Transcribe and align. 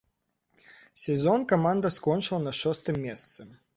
Сезон 1.01 1.41
каманда 1.49 1.89
скончыла 1.97 2.39
на 2.47 2.51
шостым 2.61 2.95
месцы. 3.05 3.41